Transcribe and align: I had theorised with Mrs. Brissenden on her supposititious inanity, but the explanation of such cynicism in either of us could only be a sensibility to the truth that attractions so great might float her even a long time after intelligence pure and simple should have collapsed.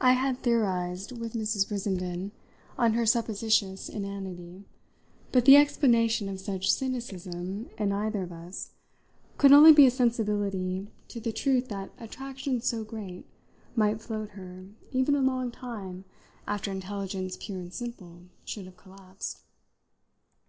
I 0.00 0.12
had 0.12 0.38
theorised 0.44 1.10
with 1.18 1.32
Mrs. 1.32 1.66
Brissenden 1.68 2.30
on 2.78 2.92
her 2.92 3.04
supposititious 3.04 3.88
inanity, 3.88 4.66
but 5.32 5.46
the 5.46 5.56
explanation 5.56 6.28
of 6.28 6.38
such 6.38 6.70
cynicism 6.72 7.68
in 7.76 7.90
either 7.90 8.22
of 8.22 8.30
us 8.30 8.70
could 9.36 9.50
only 9.50 9.72
be 9.72 9.84
a 9.84 9.90
sensibility 9.90 10.86
to 11.08 11.18
the 11.18 11.32
truth 11.32 11.66
that 11.70 11.90
attractions 11.98 12.68
so 12.68 12.84
great 12.84 13.26
might 13.74 14.00
float 14.00 14.30
her 14.38 14.68
even 14.92 15.16
a 15.16 15.20
long 15.20 15.50
time 15.50 16.04
after 16.46 16.70
intelligence 16.70 17.36
pure 17.36 17.58
and 17.58 17.74
simple 17.74 18.26
should 18.44 18.66
have 18.66 18.76
collapsed. 18.76 19.40